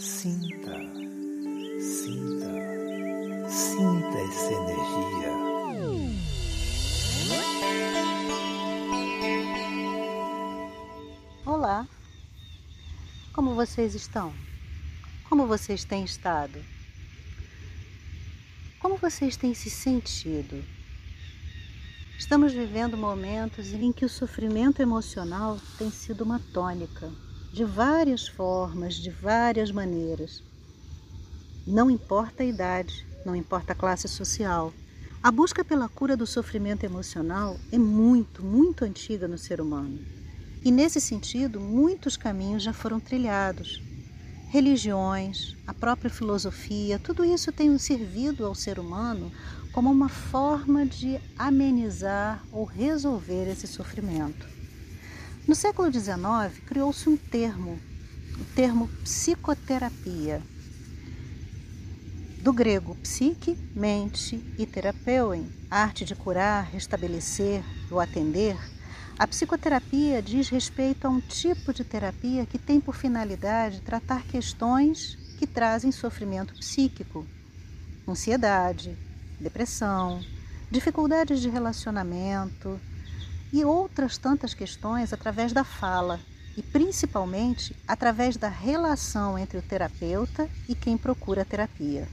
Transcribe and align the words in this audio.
Sinta, 0.00 0.78
sinta, 1.78 2.48
sinta 3.50 4.18
essa 4.18 4.52
energia. 4.54 5.30
Olá, 11.44 11.86
como 13.34 13.54
vocês 13.54 13.94
estão? 13.94 14.32
Como 15.28 15.46
vocês 15.46 15.84
têm 15.84 16.02
estado? 16.02 16.64
Como 18.78 18.96
vocês 18.96 19.36
têm 19.36 19.52
se 19.52 19.68
sentido? 19.68 20.64
Estamos 22.18 22.54
vivendo 22.54 22.96
momentos 22.96 23.70
em 23.74 23.92
que 23.92 24.06
o 24.06 24.08
sofrimento 24.08 24.80
emocional 24.80 25.60
tem 25.76 25.90
sido 25.90 26.24
uma 26.24 26.40
tônica, 26.54 27.12
de 27.52 27.64
várias 27.64 28.28
formas, 28.28 28.94
de 28.94 29.10
várias 29.10 29.72
maneiras. 29.72 30.42
Não 31.66 31.90
importa 31.90 32.44
a 32.44 32.46
idade, 32.46 33.04
não 33.26 33.34
importa 33.34 33.72
a 33.72 33.76
classe 33.76 34.06
social. 34.06 34.72
A 35.20 35.30
busca 35.32 35.64
pela 35.64 35.88
cura 35.88 36.16
do 36.16 36.26
sofrimento 36.26 36.84
emocional 36.84 37.58
é 37.72 37.78
muito, 37.78 38.44
muito 38.44 38.84
antiga 38.84 39.26
no 39.26 39.36
ser 39.36 39.60
humano. 39.60 39.98
E 40.64 40.70
nesse 40.70 41.00
sentido, 41.00 41.58
muitos 41.58 42.16
caminhos 42.16 42.62
já 42.62 42.72
foram 42.72 43.00
trilhados. 43.00 43.82
Religiões, 44.48 45.56
a 45.66 45.74
própria 45.74 46.10
filosofia, 46.10 46.98
tudo 46.98 47.24
isso 47.24 47.50
tem 47.50 47.76
servido 47.78 48.46
ao 48.46 48.54
ser 48.54 48.78
humano 48.78 49.30
como 49.72 49.90
uma 49.90 50.08
forma 50.08 50.86
de 50.86 51.20
amenizar 51.36 52.44
ou 52.52 52.64
resolver 52.64 53.50
esse 53.50 53.66
sofrimento. 53.66 54.59
No 55.50 55.56
século 55.56 55.92
XIX, 55.92 56.64
criou-se 56.64 57.08
um 57.08 57.16
termo, 57.16 57.76
o 58.40 58.44
termo 58.54 58.86
psicoterapia, 59.02 60.40
do 62.40 62.52
grego 62.52 62.94
psique, 63.02 63.58
mente 63.74 64.36
e 64.56 64.64
terapeuem, 64.64 65.50
arte 65.68 66.04
de 66.04 66.14
curar, 66.14 66.70
restabelecer 66.70 67.64
ou 67.90 67.98
atender. 67.98 68.56
A 69.18 69.26
psicoterapia 69.26 70.22
diz 70.22 70.48
respeito 70.48 71.06
a 71.06 71.10
um 71.10 71.20
tipo 71.20 71.74
de 71.74 71.82
terapia 71.82 72.46
que 72.46 72.56
tem 72.56 72.80
por 72.80 72.94
finalidade 72.94 73.80
tratar 73.80 74.22
questões 74.28 75.18
que 75.36 75.48
trazem 75.48 75.90
sofrimento 75.90 76.54
psíquico, 76.54 77.26
ansiedade, 78.06 78.96
depressão, 79.40 80.24
dificuldades 80.70 81.40
de 81.40 81.50
relacionamento 81.50 82.80
e 83.52 83.64
outras 83.64 84.16
tantas 84.16 84.54
questões 84.54 85.12
através 85.12 85.52
da 85.52 85.64
fala 85.64 86.20
e 86.56 86.62
principalmente 86.62 87.74
através 87.86 88.36
da 88.36 88.48
relação 88.48 89.38
entre 89.38 89.58
o 89.58 89.62
terapeuta 89.62 90.48
e 90.68 90.74
quem 90.74 90.96
procura 90.96 91.42
a 91.42 91.44
terapia. 91.44 92.08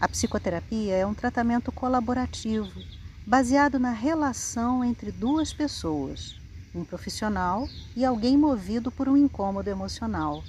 A 0.00 0.08
psicoterapia 0.08 0.94
é 0.94 1.06
um 1.06 1.14
tratamento 1.14 1.72
colaborativo 1.72 2.82
baseado 3.26 3.78
na 3.78 3.90
relação 3.90 4.84
entre 4.84 5.10
duas 5.10 5.52
pessoas, 5.52 6.36
um 6.74 6.84
profissional 6.84 7.68
e 7.96 8.04
alguém 8.04 8.36
movido 8.36 8.90
por 8.90 9.08
um 9.08 9.16
incômodo 9.16 9.70
emocional 9.70 10.42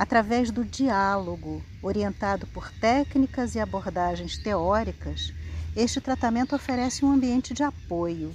através 0.00 0.50
do 0.50 0.64
diálogo, 0.64 1.62
orientado 1.82 2.46
por 2.46 2.72
técnicas 2.72 3.54
e 3.54 3.60
abordagens 3.60 4.38
teóricas, 4.38 5.30
este 5.76 6.00
tratamento 6.00 6.56
oferece 6.56 7.04
um 7.04 7.12
ambiente 7.12 7.52
de 7.52 7.62
apoio, 7.62 8.34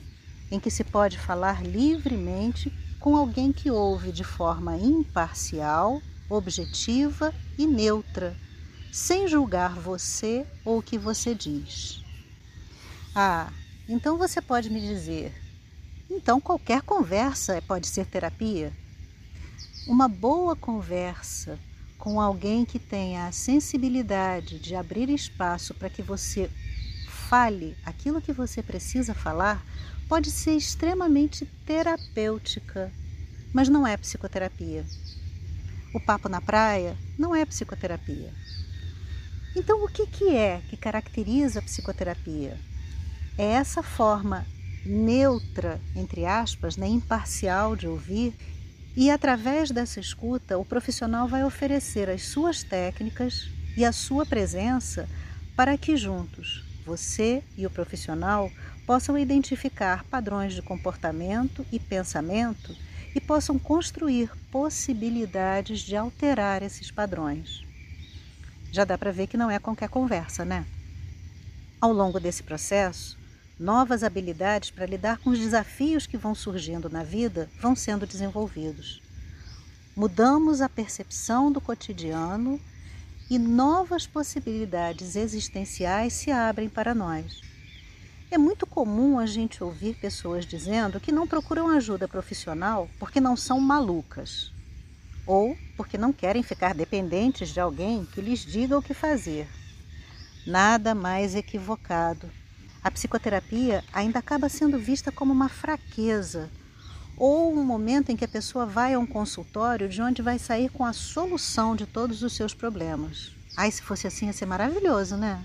em 0.51 0.59
que 0.59 0.69
se 0.69 0.83
pode 0.83 1.17
falar 1.17 1.63
livremente 1.63 2.71
com 2.99 3.15
alguém 3.15 3.51
que 3.51 3.69
ouve 3.69 4.11
de 4.11 4.23
forma 4.23 4.77
imparcial, 4.77 6.01
objetiva 6.29 7.33
e 7.57 7.65
neutra, 7.67 8.35
sem 8.91 9.27
julgar 9.27 9.75
você 9.75 10.45
ou 10.63 10.79
o 10.79 10.81
que 10.81 10.97
você 10.97 11.35
diz. 11.35 12.03
Ah, 13.13 13.51
então 13.87 14.17
você 14.17 14.41
pode 14.41 14.69
me 14.69 14.81
dizer: 14.81 15.33
então 16.09 16.39
qualquer 16.39 16.81
conversa 16.81 17.61
pode 17.61 17.87
ser 17.87 18.05
terapia? 18.05 18.73
Uma 19.87 20.07
boa 20.07 20.55
conversa 20.55 21.59
com 21.97 22.19
alguém 22.19 22.65
que 22.65 22.79
tenha 22.79 23.27
a 23.27 23.31
sensibilidade 23.31 24.59
de 24.59 24.75
abrir 24.75 25.09
espaço 25.09 25.73
para 25.73 25.89
que 25.89 26.01
você 26.01 26.49
fale 27.07 27.75
aquilo 27.85 28.21
que 28.21 28.33
você 28.33 28.61
precisa 28.61 29.13
falar 29.13 29.63
pode 30.07 30.31
ser 30.31 30.55
extremamente 30.55 31.45
terapêutica, 31.65 32.91
mas 33.53 33.69
não 33.69 33.85
é 33.85 33.97
psicoterapia. 33.97 34.85
O 35.93 35.99
papo 35.99 36.27
na 36.27 36.41
praia 36.41 36.97
não 37.17 37.35
é 37.35 37.45
psicoterapia. 37.45 38.33
Então, 39.55 39.83
o 39.83 39.87
que, 39.87 40.05
que 40.05 40.35
é 40.35 40.61
que 40.69 40.75
caracteriza 40.75 41.59
a 41.59 41.61
psicoterapia? 41.61 42.59
É 43.37 43.45
essa 43.45 43.81
forma 43.81 44.45
neutra, 44.85 45.79
entre 45.95 46.25
aspas, 46.25 46.77
né, 46.77 46.87
imparcial 46.87 47.75
de 47.75 47.87
ouvir 47.87 48.35
e 48.95 49.09
através 49.09 49.71
dessa 49.71 49.99
escuta, 49.99 50.57
o 50.57 50.63
profissional 50.63 51.27
vai 51.27 51.43
oferecer 51.43 52.09
as 52.09 52.23
suas 52.23 52.63
técnicas 52.63 53.49
e 53.75 53.83
a 53.83 53.91
sua 53.91 54.25
presença 54.25 55.09
para 55.55 55.77
que 55.77 55.97
juntos, 55.97 56.63
você 56.85 57.43
e 57.57 57.65
o 57.65 57.69
profissional, 57.69 58.49
possam 58.85 59.17
identificar 59.17 60.03
padrões 60.05 60.53
de 60.53 60.61
comportamento 60.61 61.65
e 61.71 61.79
pensamento 61.79 62.75
e 63.15 63.21
possam 63.21 63.57
construir 63.57 64.29
possibilidades 64.51 65.79
de 65.79 65.95
alterar 65.95 66.61
esses 66.61 66.91
padrões. 66.91 67.63
Já 68.71 68.83
dá 68.83 68.97
para 68.97 69.11
ver 69.11 69.27
que 69.27 69.37
não 69.37 69.49
é 69.49 69.57
qualquer 69.59 69.89
conversa, 69.89 70.43
né? 70.43 70.65
Ao 71.79 71.91
longo 71.91 72.19
desse 72.19 72.43
processo, 72.43 73.17
Novas 73.57 74.03
habilidades 74.03 74.69
para 74.69 74.85
lidar 74.85 75.17
com 75.19 75.29
os 75.29 75.39
desafios 75.39 76.05
que 76.05 76.17
vão 76.17 76.35
surgindo 76.35 76.89
na 76.89 77.03
vida 77.03 77.49
vão 77.57 77.73
sendo 77.73 78.05
desenvolvidos. 78.05 79.01
Mudamos 79.95 80.59
a 80.59 80.67
percepção 80.67 81.49
do 81.49 81.61
cotidiano 81.61 82.59
e 83.29 83.39
novas 83.39 84.05
possibilidades 84.05 85.15
existenciais 85.15 86.11
se 86.11 86.31
abrem 86.31 86.67
para 86.67 86.93
nós. 86.93 87.41
É 88.31 88.37
muito 88.37 88.65
comum 88.65 89.19
a 89.19 89.25
gente 89.25 89.63
ouvir 89.63 89.95
pessoas 89.95 90.45
dizendo 90.45 90.99
que 90.99 91.11
não 91.11 91.27
procuram 91.27 91.69
ajuda 91.69 92.07
profissional 92.07 92.89
porque 92.99 93.21
não 93.21 93.35
são 93.37 93.59
malucas 93.59 94.51
ou 95.25 95.57
porque 95.77 95.97
não 95.97 96.11
querem 96.11 96.43
ficar 96.43 96.73
dependentes 96.73 97.49
de 97.49 97.59
alguém 97.59 98.05
que 98.05 98.21
lhes 98.21 98.39
diga 98.39 98.77
o 98.77 98.81
que 98.81 98.93
fazer. 98.93 99.47
Nada 100.45 100.93
mais 100.93 101.35
equivocado 101.35 102.29
a 102.85 102.91
psicoterapia 102.91 103.83
ainda 103.91 104.19
acaba 104.19 104.47
sendo 104.47 104.77
vista 104.77 105.11
como 105.11 105.33
uma 105.33 105.49
fraqueza 105.49 106.51
ou 107.17 107.51
um 107.51 107.63
momento 107.63 108.11
em 108.11 108.15
que 108.15 108.23
a 108.23 108.27
pessoa 108.27 108.63
vai 108.63 108.93
a 108.93 108.99
um 108.99 109.07
consultório 109.07 109.89
de 109.89 110.03
onde 110.03 110.21
vai 110.21 110.37
sair 110.37 110.69
com 110.69 110.85
a 110.85 110.93
solução 110.93 111.75
de 111.75 111.87
todos 111.87 112.21
os 112.21 112.33
seus 112.33 112.53
problemas. 112.53 113.31
Ai, 113.57 113.71
se 113.71 113.81
fosse 113.81 114.05
assim 114.05 114.27
ia 114.27 114.33
ser 114.33 114.45
maravilhoso, 114.45 115.17
né? 115.17 115.43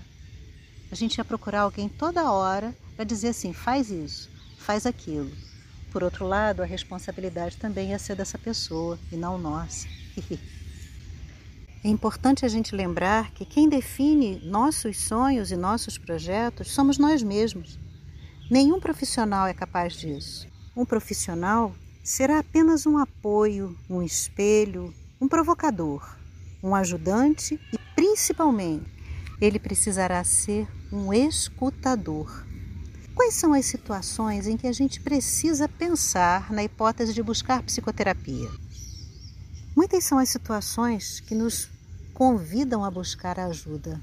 A 0.91 0.95
gente 0.95 1.17
ia 1.17 1.25
procurar 1.25 1.61
alguém 1.61 1.87
toda 1.87 2.31
hora 2.31 2.75
para 2.95 3.05
dizer 3.05 3.29
assim: 3.29 3.53
faz 3.53 3.89
isso, 3.89 4.29
faz 4.57 4.85
aquilo. 4.85 5.31
Por 5.91 6.03
outro 6.03 6.27
lado, 6.27 6.61
a 6.61 6.65
responsabilidade 6.65 7.57
também 7.57 7.89
ia 7.89 7.99
ser 7.99 8.15
dessa 8.15 8.37
pessoa 8.37 8.99
e 9.11 9.15
não 9.15 9.37
nossa. 9.37 9.87
É 11.83 11.87
importante 11.87 12.45
a 12.45 12.47
gente 12.47 12.75
lembrar 12.75 13.31
que 13.31 13.43
quem 13.43 13.67
define 13.67 14.39
nossos 14.43 14.99
sonhos 14.99 15.49
e 15.49 15.55
nossos 15.55 15.97
projetos 15.97 16.71
somos 16.71 16.99
nós 16.99 17.23
mesmos. 17.23 17.79
Nenhum 18.51 18.79
profissional 18.79 19.47
é 19.47 19.53
capaz 19.55 19.93
disso. 19.93 20.47
Um 20.77 20.85
profissional 20.85 21.73
será 22.03 22.37
apenas 22.37 22.85
um 22.85 22.99
apoio, 22.99 23.75
um 23.89 24.03
espelho, 24.03 24.93
um 25.19 25.27
provocador, 25.27 26.07
um 26.61 26.75
ajudante 26.75 27.59
e, 27.73 27.79
principalmente, 27.95 28.85
ele 29.41 29.57
precisará 29.57 30.23
ser 30.23 30.67
um 30.91 31.13
escutador. 31.13 32.45
Quais 33.15 33.33
são 33.35 33.53
as 33.53 33.65
situações 33.65 34.45
em 34.45 34.57
que 34.57 34.67
a 34.67 34.73
gente 34.73 34.99
precisa 34.99 35.69
pensar 35.69 36.51
na 36.51 36.63
hipótese 36.63 37.13
de 37.13 37.23
buscar 37.23 37.63
psicoterapia? 37.63 38.49
Muitas 39.73 40.03
são 40.03 40.17
as 40.17 40.29
situações 40.29 41.21
que 41.21 41.33
nos 41.33 41.69
convidam 42.13 42.83
a 42.83 42.91
buscar 42.91 43.39
ajuda. 43.39 44.01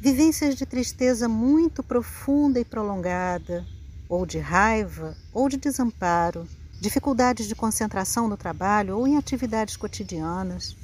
Vivências 0.00 0.54
de 0.54 0.64
tristeza 0.64 1.28
muito 1.28 1.82
profunda 1.82 2.60
e 2.60 2.64
prolongada, 2.64 3.66
ou 4.08 4.24
de 4.24 4.38
raiva, 4.38 5.16
ou 5.32 5.48
de 5.48 5.56
desamparo, 5.56 6.46
dificuldades 6.80 7.48
de 7.48 7.54
concentração 7.54 8.28
no 8.28 8.36
trabalho 8.36 8.96
ou 8.96 9.08
em 9.08 9.16
atividades 9.16 9.76
cotidianas, 9.76 10.76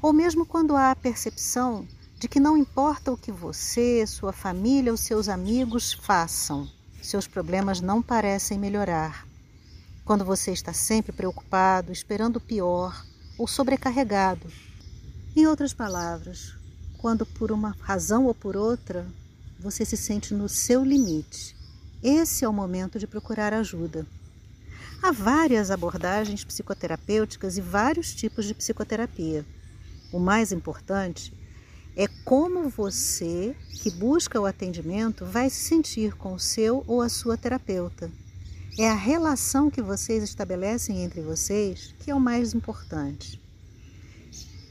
ou 0.00 0.12
mesmo 0.12 0.46
quando 0.46 0.76
há 0.76 0.92
a 0.92 0.96
percepção 0.96 1.88
de 2.18 2.26
que 2.26 2.40
não 2.40 2.56
importa 2.56 3.12
o 3.12 3.16
que 3.16 3.30
você, 3.30 4.04
sua 4.06 4.32
família 4.32 4.90
ou 4.90 4.96
seus 4.96 5.28
amigos 5.28 5.92
façam, 5.92 6.68
seus 7.00 7.28
problemas 7.28 7.80
não 7.80 8.02
parecem 8.02 8.58
melhorar. 8.58 9.24
Quando 10.04 10.24
você 10.24 10.50
está 10.50 10.72
sempre 10.72 11.12
preocupado, 11.12 11.92
esperando 11.92 12.36
o 12.36 12.40
pior 12.40 13.04
ou 13.38 13.46
sobrecarregado, 13.46 14.50
Em 15.36 15.46
outras 15.46 15.72
palavras, 15.72 16.54
quando 16.96 17.24
por 17.24 17.52
uma 17.52 17.76
razão 17.80 18.24
ou 18.26 18.34
por 18.34 18.56
outra 18.56 19.06
você 19.60 19.84
se 19.84 19.96
sente 19.96 20.34
no 20.34 20.48
seu 20.48 20.84
limite, 20.84 21.54
esse 22.02 22.44
é 22.44 22.48
o 22.48 22.52
momento 22.52 22.98
de 22.98 23.06
procurar 23.06 23.52
ajuda. 23.52 24.04
Há 25.00 25.12
várias 25.12 25.70
abordagens 25.70 26.42
psicoterapêuticas 26.42 27.56
e 27.56 27.60
vários 27.60 28.12
tipos 28.12 28.46
de 28.46 28.54
psicoterapia. 28.54 29.46
O 30.12 30.18
mais 30.18 30.50
importante 30.50 31.32
é 31.98 32.06
como 32.24 32.68
você, 32.68 33.56
que 33.82 33.90
busca 33.90 34.40
o 34.40 34.46
atendimento, 34.46 35.26
vai 35.26 35.50
se 35.50 35.64
sentir 35.64 36.14
com 36.14 36.32
o 36.32 36.38
seu 36.38 36.84
ou 36.86 37.02
a 37.02 37.08
sua 37.08 37.36
terapeuta. 37.36 38.08
É 38.78 38.88
a 38.88 38.94
relação 38.94 39.68
que 39.68 39.82
vocês 39.82 40.22
estabelecem 40.22 41.02
entre 41.02 41.20
vocês 41.20 41.92
que 41.98 42.08
é 42.08 42.14
o 42.14 42.20
mais 42.20 42.54
importante. 42.54 43.42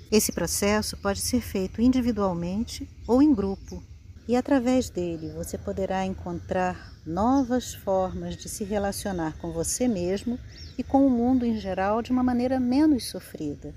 Esse 0.10 0.32
processo 0.32 0.96
pode 0.96 1.20
ser 1.20 1.42
feito 1.42 1.82
individualmente 1.82 2.90
ou 3.06 3.22
em 3.22 3.34
grupo, 3.34 3.84
e 4.26 4.34
através 4.34 4.90
dele 4.90 5.30
você 5.32 5.58
poderá 5.58 6.06
encontrar 6.06 6.94
novas 7.06 7.74
formas 7.74 8.38
de 8.38 8.48
se 8.48 8.64
relacionar 8.64 9.38
com 9.40 9.52
você 9.52 9.86
mesmo 9.86 10.40
e 10.78 10.84
com 10.84 11.06
o 11.06 11.10
mundo 11.10 11.46
em 11.46 11.60
geral 11.60 12.02
de 12.02 12.10
uma 12.10 12.24
maneira 12.24 12.58
menos 12.58 13.10
sofrida. 13.10 13.76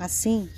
Assim, 0.00 0.48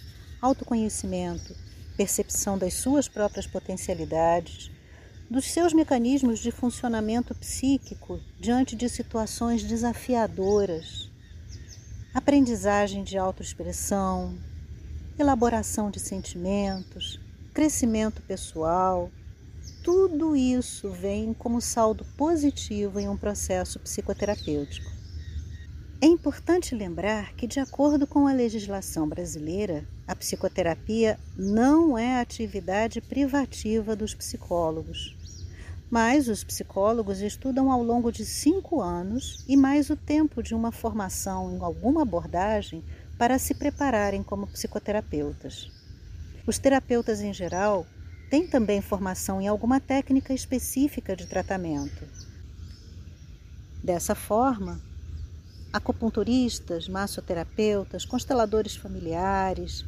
autoconhecimento, 0.40 1.54
percepção 1.96 2.58
das 2.58 2.74
suas 2.74 3.08
próprias 3.08 3.46
potencialidades, 3.46 4.70
dos 5.30 5.46
seus 5.46 5.72
mecanismos 5.72 6.38
de 6.38 6.50
funcionamento 6.50 7.34
psíquico 7.34 8.20
diante 8.38 8.76
de 8.76 8.88
situações 8.88 9.62
desafiadoras, 9.62 11.10
aprendizagem 12.12 13.02
de 13.02 13.18
autoexpressão, 13.18 14.38
elaboração 15.18 15.90
de 15.90 15.98
sentimentos, 15.98 17.18
crescimento 17.52 18.22
pessoal, 18.22 19.10
tudo 19.82 20.34
isso 20.34 20.90
vem 20.90 21.34
como 21.34 21.60
saldo 21.60 22.04
positivo 22.16 22.98
em 22.98 23.08
um 23.08 23.16
processo 23.16 23.78
psicoterapêutico. 23.78 24.93
É 26.04 26.06
importante 26.06 26.74
lembrar 26.74 27.32
que, 27.32 27.46
de 27.46 27.58
acordo 27.58 28.06
com 28.06 28.26
a 28.26 28.32
legislação 28.34 29.08
brasileira, 29.08 29.88
a 30.06 30.14
psicoterapia 30.14 31.18
não 31.34 31.96
é 31.96 32.20
atividade 32.20 33.00
privativa 33.00 33.96
dos 33.96 34.12
psicólogos. 34.12 35.16
Mas 35.90 36.28
os 36.28 36.44
psicólogos 36.44 37.22
estudam 37.22 37.72
ao 37.72 37.82
longo 37.82 38.12
de 38.12 38.26
cinco 38.26 38.82
anos 38.82 39.42
e 39.48 39.56
mais 39.56 39.88
o 39.88 39.96
tempo 39.96 40.42
de 40.42 40.54
uma 40.54 40.70
formação 40.70 41.50
em 41.56 41.60
alguma 41.62 42.02
abordagem 42.02 42.84
para 43.16 43.38
se 43.38 43.54
prepararem 43.54 44.22
como 44.22 44.46
psicoterapeutas. 44.46 45.70
Os 46.46 46.58
terapeutas 46.58 47.22
em 47.22 47.32
geral 47.32 47.86
têm 48.28 48.46
também 48.46 48.82
formação 48.82 49.40
em 49.40 49.48
alguma 49.48 49.80
técnica 49.80 50.34
específica 50.34 51.16
de 51.16 51.24
tratamento. 51.24 52.04
Dessa 53.82 54.14
forma, 54.14 54.78
acupunturistas, 55.74 56.88
massoterapeutas, 56.88 58.04
consteladores 58.04 58.76
familiares, 58.76 59.84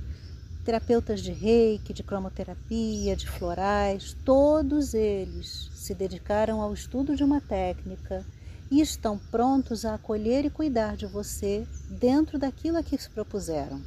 terapeutas 0.64 1.20
de 1.20 1.30
reiki, 1.30 1.92
de 1.92 2.02
cromoterapia, 2.02 3.14
de 3.14 3.30
florais, 3.30 4.16
todos 4.24 4.94
eles 4.94 5.70
se 5.72 5.94
dedicaram 5.94 6.60
ao 6.60 6.74
estudo 6.74 7.14
de 7.14 7.22
uma 7.22 7.40
técnica 7.40 8.26
e 8.68 8.80
estão 8.80 9.16
prontos 9.30 9.84
a 9.84 9.94
acolher 9.94 10.44
e 10.44 10.50
cuidar 10.50 10.96
de 10.96 11.06
você 11.06 11.64
dentro 11.88 12.36
daquilo 12.36 12.78
a 12.78 12.82
que 12.82 12.98
se 12.98 13.08
propuseram. 13.08 13.80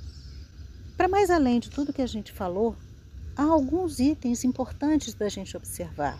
Para 0.96 1.10
mais 1.10 1.30
além 1.30 1.60
de 1.60 1.70
tudo 1.70 1.92
que 1.92 2.02
a 2.02 2.08
gente 2.08 2.32
falou, 2.32 2.78
há 3.36 3.44
alguns 3.44 4.00
itens 4.00 4.46
importantes 4.46 5.14
para 5.14 5.28
a 5.28 5.30
gente 5.30 5.58
observar. 5.58 6.18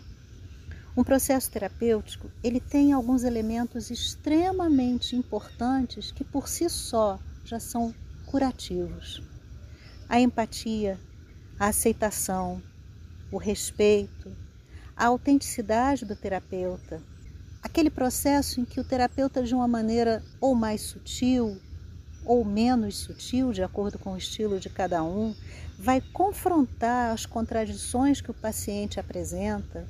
Um 0.96 1.04
processo 1.04 1.50
terapêutico 1.50 2.30
ele 2.42 2.60
tem 2.60 2.92
alguns 2.92 3.22
elementos 3.22 3.90
extremamente 3.90 5.14
importantes 5.14 6.10
que 6.10 6.24
por 6.24 6.48
si 6.48 6.68
só 6.68 7.18
já 7.44 7.60
são 7.60 7.94
curativos. 8.26 9.22
A 10.08 10.20
empatia, 10.20 10.98
a 11.58 11.68
aceitação, 11.68 12.60
o 13.30 13.38
respeito, 13.38 14.36
a 14.96 15.06
autenticidade 15.06 16.04
do 16.04 16.16
terapeuta, 16.16 17.00
aquele 17.62 17.90
processo 17.90 18.60
em 18.60 18.64
que 18.64 18.80
o 18.80 18.84
terapeuta 18.84 19.42
de 19.42 19.54
uma 19.54 19.68
maneira 19.68 20.22
ou 20.40 20.54
mais 20.54 20.80
sutil 20.82 21.60
ou 22.24 22.44
menos 22.44 22.96
sutil, 22.96 23.52
de 23.52 23.62
acordo 23.62 23.98
com 23.98 24.12
o 24.12 24.16
estilo 24.16 24.60
de 24.60 24.68
cada 24.68 25.02
um, 25.02 25.34
vai 25.78 26.00
confrontar 26.00 27.12
as 27.12 27.24
contradições 27.24 28.20
que 28.20 28.30
o 28.30 28.34
paciente 28.34 29.00
apresenta, 29.00 29.86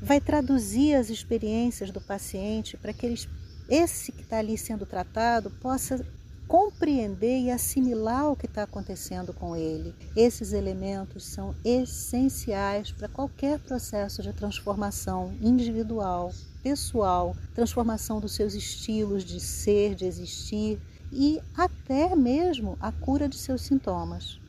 vai 0.00 0.20
traduzir 0.20 0.94
as 0.94 1.10
experiências 1.10 1.90
do 1.90 2.00
paciente 2.00 2.76
para 2.76 2.92
que 2.92 3.04
eles, 3.04 3.28
esse 3.68 4.12
que 4.12 4.22
está 4.22 4.38
ali 4.38 4.56
sendo 4.56 4.86
tratado 4.86 5.50
possa 5.50 6.04
compreender 6.48 7.42
e 7.42 7.50
assimilar 7.50 8.28
o 8.28 8.34
que 8.34 8.46
está 8.46 8.64
acontecendo 8.64 9.32
com 9.32 9.54
ele. 9.54 9.94
Esses 10.16 10.52
elementos 10.52 11.24
são 11.24 11.54
essenciais 11.64 12.90
para 12.90 13.06
qualquer 13.06 13.60
processo 13.60 14.20
de 14.20 14.32
transformação 14.32 15.32
individual, 15.40 16.32
pessoal, 16.60 17.36
transformação 17.54 18.18
dos 18.18 18.34
seus 18.34 18.54
estilos 18.54 19.24
de 19.24 19.38
ser, 19.38 19.94
de 19.94 20.04
existir, 20.06 20.80
e 21.12 21.40
até 21.56 22.16
mesmo 22.16 22.76
a 22.80 22.90
cura 22.90 23.28
de 23.28 23.36
seus 23.36 23.62
sintomas. 23.62 24.40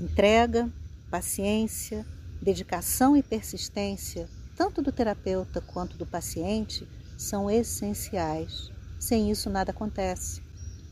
Entrega, 0.00 0.70
paciência, 1.10 2.06
dedicação 2.40 3.16
e 3.16 3.22
persistência, 3.22 4.28
tanto 4.56 4.82
do 4.82 4.92
terapeuta 4.92 5.60
quanto 5.60 5.96
do 5.96 6.06
paciente, 6.06 6.86
são 7.16 7.50
essenciais. 7.50 8.70
Sem 8.98 9.30
isso, 9.30 9.48
nada 9.48 9.70
acontece. 9.70 10.42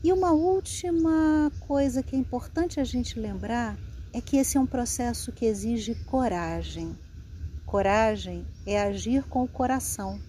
E 0.03 0.13
uma 0.13 0.31
última 0.31 1.51
coisa 1.67 2.03
que 2.03 2.15
é 2.15 2.19
importante 2.19 2.79
a 2.79 2.83
gente 2.83 3.19
lembrar 3.19 3.77
é 4.13 4.21
que 4.21 4.37
esse 4.37 4.57
é 4.57 4.59
um 4.59 4.65
processo 4.65 5.31
que 5.31 5.45
exige 5.45 5.95
coragem. 6.05 6.97
Coragem 7.65 8.45
é 8.65 8.81
agir 8.81 9.23
com 9.23 9.43
o 9.43 9.47
coração. 9.47 10.19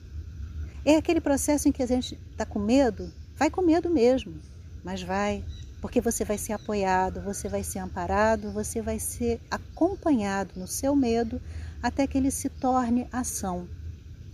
É 0.85 0.97
aquele 0.97 1.21
processo 1.21 1.69
em 1.69 1.73
que 1.73 1.83
a 1.83 1.87
gente 1.87 2.19
está 2.33 2.45
com 2.45 2.59
medo 2.59 3.13
Vai 3.39 3.51
com 3.51 3.63
medo 3.63 3.89
mesmo, 3.89 4.35
mas 4.83 5.01
vai, 5.01 5.45
porque 5.81 6.01
você 6.01 6.25
vai 6.25 6.37
ser 6.37 6.53
apoiado, 6.53 7.21
você 7.21 7.49
vai 7.49 7.63
ser 7.63 7.79
amparado, 7.79 8.51
você 8.51 8.83
vai 8.83 8.99
ser 8.99 9.41
acompanhado 9.51 10.53
no 10.57 10.67
seu 10.67 10.95
medo 10.97 11.41
até 11.83 12.07
que 12.07 12.19
ele 12.19 12.31
se 12.31 12.49
torne 12.49 13.07
ação. 13.13 13.69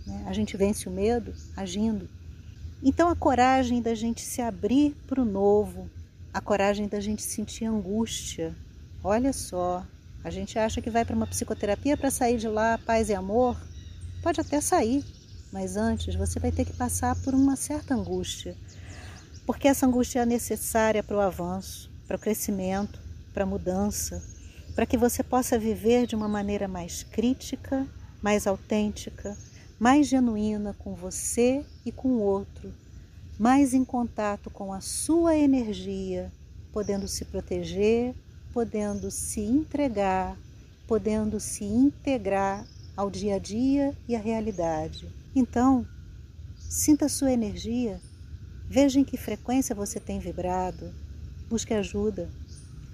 Né? 0.05 0.25
A 0.27 0.33
gente 0.33 0.57
vence 0.57 0.89
o 0.89 0.91
medo 0.91 1.33
agindo. 1.55 2.09
Então, 2.83 3.09
a 3.09 3.15
coragem 3.15 3.81
da 3.81 3.93
gente 3.95 4.21
se 4.21 4.41
abrir 4.41 4.95
para 5.07 5.21
o 5.21 5.25
novo, 5.25 5.89
a 6.33 6.41
coragem 6.41 6.87
da 6.87 6.99
gente 6.99 7.21
sentir 7.21 7.65
angústia. 7.65 8.55
Olha 9.03 9.31
só, 9.31 9.85
a 10.23 10.29
gente 10.29 10.57
acha 10.57 10.81
que 10.81 10.89
vai 10.89 11.05
para 11.05 11.15
uma 11.15 11.27
psicoterapia 11.27 11.95
para 11.95 12.09
sair 12.09 12.37
de 12.37 12.47
lá 12.47 12.79
paz 12.79 13.09
e 13.09 13.13
amor. 13.13 13.55
Pode 14.21 14.41
até 14.41 14.59
sair, 14.59 15.05
mas 15.51 15.77
antes 15.77 16.15
você 16.15 16.39
vai 16.39 16.51
ter 16.51 16.65
que 16.65 16.73
passar 16.73 17.15
por 17.21 17.35
uma 17.35 17.55
certa 17.55 17.93
angústia 17.93 18.57
porque 19.45 19.67
essa 19.67 19.85
angústia 19.85 20.21
é 20.21 20.25
necessária 20.25 21.03
para 21.03 21.17
o 21.17 21.21
avanço, 21.21 21.91
para 22.07 22.17
o 22.17 22.19
crescimento, 22.19 22.99
para 23.33 23.43
a 23.43 23.47
mudança, 23.47 24.23
para 24.73 24.85
que 24.85 24.97
você 24.97 25.23
possa 25.23 25.57
viver 25.57 26.07
de 26.07 26.15
uma 26.15 26.27
maneira 26.27 26.67
mais 26.67 27.03
crítica, 27.03 27.87
mais 28.21 28.47
autêntica, 28.47 29.37
mais 29.79 30.07
genuína 30.07 30.73
com 30.79 30.95
você 30.95 31.63
e 31.85 31.91
com 31.91 32.09
o 32.09 32.21
outro, 32.21 32.73
mais 33.37 33.73
em 33.73 33.85
contato 33.85 34.49
com 34.49 34.73
a 34.73 34.81
sua 34.81 35.35
energia, 35.35 36.31
podendo 36.71 37.07
se 37.07 37.23
proteger, 37.25 38.15
podendo 38.51 39.11
se 39.11 39.41
entregar, 39.41 40.37
podendo 40.87 41.39
se 41.39 41.63
integrar 41.65 42.65
ao 42.97 43.11
dia 43.11 43.35
a 43.35 43.39
dia 43.39 43.95
e 44.07 44.15
à 44.15 44.19
realidade. 44.19 45.07
Então, 45.35 45.85
sinta 46.57 47.05
a 47.05 47.09
sua 47.09 47.31
energia 47.31 47.99
Veja 48.69 48.99
em 48.99 49.03
que 49.03 49.17
frequência 49.17 49.75
você 49.75 49.99
tem 49.99 50.19
vibrado. 50.19 50.93
Busque 51.49 51.73
ajuda. 51.73 52.29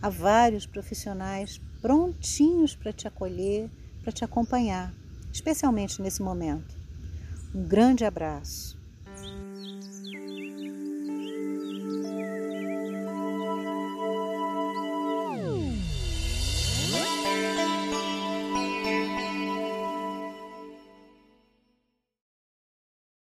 Há 0.01 0.09
vários 0.09 0.65
profissionais 0.65 1.61
prontinhos 1.81 2.75
para 2.75 2.91
te 2.91 3.07
acolher, 3.07 3.69
para 4.01 4.11
te 4.11 4.23
acompanhar, 4.23 4.93
especialmente 5.31 6.01
nesse 6.01 6.21
momento. 6.21 6.75
Um 7.53 7.63
grande 7.63 8.03
abraço. 8.03 8.80